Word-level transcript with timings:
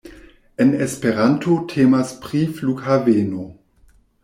En 0.63 0.71
Esperanto 0.85 1.53
temas 1.75 2.15
pri 2.25 2.41
Flughaveno. 2.61 3.47